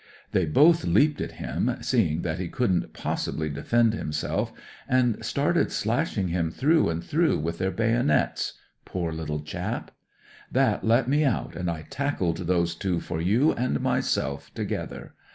They 0.31 0.45
both 0.45 0.83
leaped 0.83 1.21
at 1.21 1.33
him, 1.33 1.75
seeing 1.81 2.23
that 2.23 2.39
he 2.39 2.47
couldn't 2.47 2.91
possibly 2.91 3.49
defend 3.51 3.93
himself, 3.93 4.51
and 4.89 5.23
started 5.23 5.71
slashing 5.71 6.29
him 6.29 6.49
through 6.49 6.89
and 6.89 7.03
through 7.03 7.37
with 7.37 7.59
their 7.59 7.69
bayonets— 7.69 8.53
^poor 8.87 9.13
little 9.15 9.41
chap. 9.41 9.91
That 10.51 10.83
let 10.83 11.07
me 11.07 11.23
out, 11.23 11.55
and 11.55 11.69
I 11.69 11.83
tackled 11.83 12.37
those 12.47 12.73
two 12.73 12.99
for 12.99 13.21
you 13.21 13.51
and 13.51 13.79
myself 13.79 14.51
together. 14.55 15.13